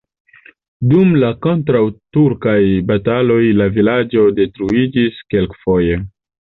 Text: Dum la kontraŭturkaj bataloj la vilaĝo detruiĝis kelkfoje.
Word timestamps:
Dum 0.93 1.11
la 1.23 1.29
kontraŭturkaj 1.47 2.57
bataloj 2.93 3.39
la 3.61 3.71
vilaĝo 3.79 4.29
detruiĝis 4.43 5.27
kelkfoje. 5.37 6.07